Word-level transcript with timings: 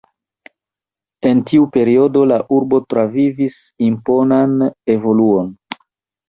En 1.31 1.43
tiu 1.51 1.67
periodo 1.75 2.23
la 2.31 2.39
urbo 2.55 2.79
travivis 2.95 3.59
imponan 3.89 4.57
evoluon. 4.97 5.55